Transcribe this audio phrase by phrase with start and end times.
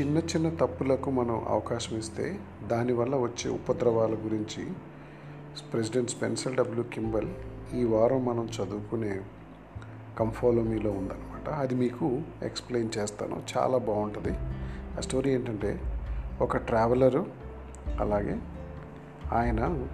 [0.00, 4.66] చిన్న చిన్న తప్పులకు మనం అవకాశం ఇస్తే దానివల్ల వచ్చే ఉపద్రవాల గురించి
[5.72, 7.28] ప్రెసిడెంట్ స్పెన్సర్ డబ్ల్యూ కింబల్
[7.74, 9.20] ఈ వారం మనం చదువుకునే
[10.18, 11.48] కంఫాలోమీలో ఉందన్నమాట.
[11.48, 13.42] అది మీకు ఎక్స్ప్లెయిన్ చేస్తాను.
[13.58, 14.30] చాలా బాగుంటుంది.
[14.96, 15.80] ఆ స్టోరీ ఏంటంటే
[16.40, 17.26] ఒక ట్రావెలరు
[18.00, 18.38] అలాగే
[19.32, 19.86] ఆయన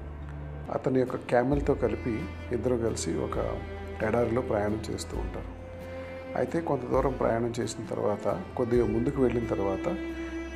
[0.72, 3.38] అతని యొక్క క్యామెల్తో కలిపి ఇద్దరు కలిసి ఒక
[4.02, 5.65] ఎడారిలో ప్రయాణం చేస్తూ ఉంటారు.
[6.38, 8.26] అయితే కొంత దూరం ప్రయాణం చేసిన తర్వాత
[8.56, 9.86] కొద్దిగా ముందుకు వెళ్ళిన తర్వాత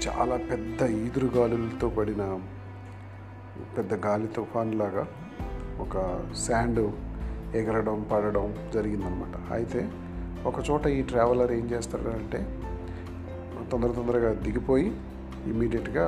[0.05, 2.23] చాలా పెద్ద ఈదురుగాలులతో పడిన
[3.77, 5.05] పెద్ద గాలి తుఫాన్లాగా
[5.84, 5.97] ఒక
[6.47, 6.83] శాండ్
[7.61, 9.37] ఎగరడం పడడం జరిగిందనమాట.
[9.53, 9.80] అయితే
[10.47, 12.41] ఒక చోట ఈ ట్రావెలర్ ఏం చేస్తాడంటే
[13.73, 14.89] తొందర తొందరగా దిగిపోయి
[15.53, 16.06] ఇమీడియట్గా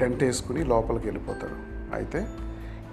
[0.00, 1.58] టెంట్ వేసుకుని లోపలికి వెళ్ళిపోతాడు.
[1.96, 2.20] అయితే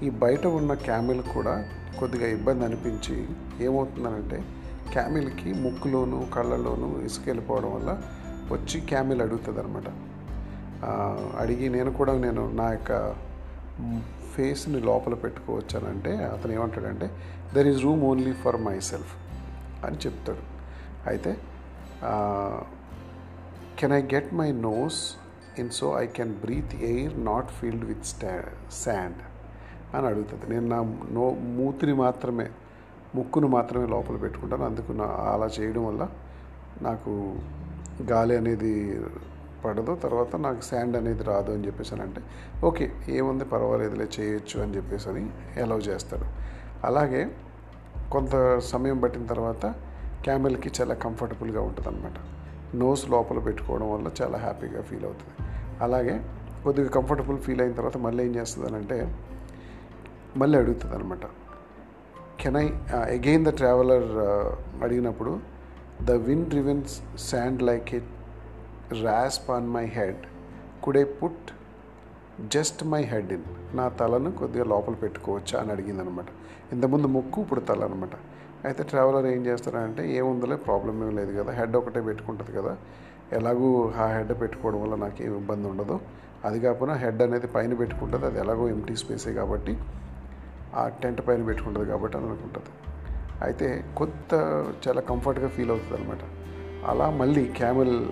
[0.04, 1.68] ఈ బయట ఉన్న క్యామిల్ కూడా
[2.00, 3.28] కొద్దిగా ఇబ్బంది అనిపించి
[3.66, 4.44] ఏమవుతుందనంటే
[4.92, 8.04] క్యామిల్కి ముక్కులోను కళ్ళలోను ఇసుక వెళ్ళిపోవడం వల్ల
[8.52, 9.90] వచ్చి క్యామిల్ అడుగుతుంది అనమాట
[11.40, 13.16] అడిగి నేను కూడా నేను నా యొక్క
[14.36, 17.08] ఫేస్ని లోపల పెట్టుకోవచ్చానంటే అతను ఏమంటాడంటే
[17.54, 19.14] there is room only for myself
[19.86, 20.44] అని చెప్తాడు.
[21.10, 21.38] అయితే
[23.80, 25.16] can I get my nose
[25.60, 28.44] in so I can breathe air not filled with స్టా
[28.84, 29.22] శాండ్
[29.96, 30.46] అని అడుగుతుంది.
[30.50, 30.80] నేను నా
[31.12, 32.50] నో మూతిని మాత్రమే
[33.16, 34.66] ముక్కును మాత్రమే లోపల పెట్టుకుంటాను.
[34.66, 36.10] అందుకు నా అలా చేయడం వల్ల
[36.82, 37.36] నాకు
[38.04, 39.02] గాలి అనేది
[39.66, 39.96] పడదు.
[39.96, 42.22] తర్వాత నాకు శాండ్ అనేది రాదు అని చెప్పేసి అని అంటే
[42.64, 45.30] ఓకే ఏముంది పర్వాలేదులే చేయొచ్చు అని చెప్పేసి అని
[45.62, 46.26] అలౌ చేస్తాడు.
[46.88, 47.32] అలాగే
[48.12, 49.66] కొంత సమయం పట్టిన తర్వాత
[50.24, 52.18] క్యామెల్కి చాలా కంఫర్టబుల్గా ఉంటుంది అనమాట
[52.76, 55.50] నోస్ లోపల పెట్టుకోవడం వల్ల చాలా హ్యాపీగా ఫీల్ అవుతుంది.
[55.82, 56.22] అలాగే
[56.64, 59.16] కొద్దిగా కంఫర్టబుల్ ఫీల్ అయిన తర్వాత మళ్ళీ ఏం చేస్తుంది అంటే
[60.38, 61.26] మళ్ళీ అడుగుతుంది అనమాట
[62.42, 62.68] can I
[63.16, 64.08] again the traveller
[64.84, 65.32] అడిగినప్పుడు
[66.04, 66.94] the wind riven
[67.30, 68.12] sand like it
[69.02, 70.22] rasp on my head
[70.84, 71.50] could I put
[72.50, 75.60] just my head in నా తలను కొద్దిగా లోపల పెట్టుకోవచ్చా?
[75.60, 76.26] అని అడిగింది అనమాట
[76.74, 78.16] ఇంతకుముందు ముక్కు ఇప్పుడు తల అనమాట
[78.66, 82.74] అయితే ట్రావెలర్ ఏం చేస్తారంటే ఏముందలే ప్రాబ్లం ఏం లేదు కదా హెడ్ ఒకటే పెట్టుకుంటుంది కదా.
[83.32, 85.96] ఎలాగూ ఆ హెడ్ పెట్టుకోవడం వల్ల నాకు ఏం ఇబ్బంది ఉండదు.
[86.46, 89.74] అది కాకుండా హెడ్ అనేది పైన పెట్టుకుంటుంది అది ఎలాగో ఎంటీ స్పేసే కాబట్టి
[90.76, 92.72] ఆ టెంట్ పైన పెట్టుకుంటుంది కాబట్టి అని అనుకుంటుంది.
[93.42, 94.34] అయితే కొత్త
[94.88, 96.20] చాలా కంఫర్ట్గా ఫీల్ అవుతుంది అనమాట
[96.86, 98.10] అలా మళ్ళీ క్యామెల్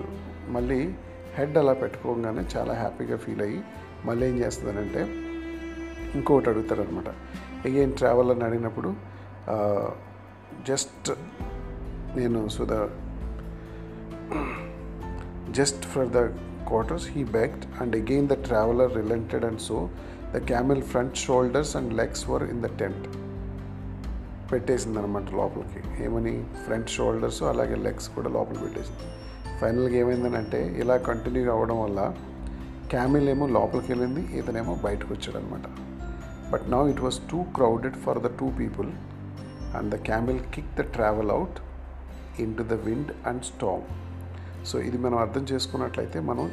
[0.47, 0.93] మళ్ళీ
[1.35, 3.63] హెడ్ అలా పెట్టుకోగానే చాలా హ్యాపీగా ఫీల్ అయ్యి
[4.05, 5.01] మళ్ళీ ఏం చేస్తుందనంటే
[6.15, 7.09] ఇంకొకటి అడుగుతాడనమాట
[7.67, 8.95] ఏం ట్రావెల్ అని అడిగినప్పుడు
[10.67, 11.11] జస్ట్
[12.15, 12.89] నేను Sudha
[15.51, 16.17] just for the
[16.67, 19.77] quarters he begged and again the traveler relented and so
[20.33, 23.01] the camel front shoulders and legs were in the tent.
[24.51, 26.03] పెట్టేసింది అనమాట లోపలికి.
[26.03, 26.43] ఏమని?
[26.65, 29.05] ఫ్రంట్ షోల్డర్స్ అలాగే లెగ్స్ కూడా లోపల పెట్టేసింది.
[29.59, 32.13] ఫైనల్గా ఏమైందనంటే ఇలా కంటిన్యూ అవ్వడం వల్ల
[32.89, 35.67] క్యామిల్ ఏమో లోపలికి వెళ్ళింది ఇతనేమో బయటకు వచ్చాడు అనమాట
[36.51, 38.87] but now it was too crowded for the two people
[39.77, 41.59] and the camel kick the travel out
[42.57, 43.85] into the wind and storm
[44.65, 46.51] so ఇది మనం అర్థం చేసుకున్నట్లయితే మనం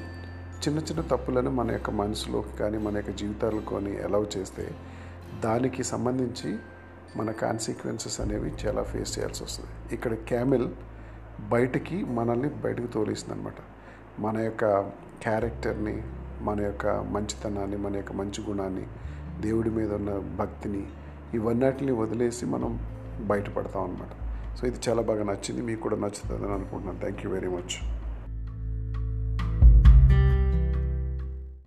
[0.65, 4.75] చిన్న చిన్న తప్పులను మన యొక్క మనసులోకి కానీ మన యొక్క జీవితాలకు కానీ అలౌ చేస్తే
[5.43, 6.59] దానికి సంబంధించి
[7.17, 9.95] మన కాన్సిక్వెన్సెస్ అనేవి చాలా ఫేస్ చేయాల్సి వస్తుంది.
[9.95, 10.69] ఇక్కడ క్యామిల్
[11.41, 13.55] బయటికి మనల్ని బయటకు తోలిస్తుంది అనమాట
[14.21, 14.65] మన యొక్క
[15.23, 16.03] క్యారెక్టర్ని
[16.43, 18.87] మన యొక్క మంచితనాన్ని మన యొక్క మంచి గుణాన్ని
[19.41, 20.87] దేవుడి మీద ఉన్న భక్తిని
[21.35, 22.81] ఇవన్నిటిని వదిలేసి మనం
[23.21, 24.26] బయటపడతాం అనమాట
[24.59, 26.99] సో ఇది చాలా బాగా నచ్చింది మీకు కూడా నచ్చుతుందని అనుకుంటున్నాను.
[27.05, 27.75] Thank you very much